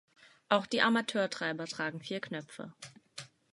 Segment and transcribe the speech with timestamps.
[0.49, 2.73] Auch die Amateurtreiber tragen vier Knöpfe.